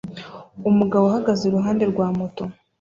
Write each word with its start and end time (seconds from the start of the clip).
Umugabo 0.69 1.03
uhagaze 1.09 1.41
iruhande 1.45 1.83
rwa 1.91 2.07
moto 2.17 2.43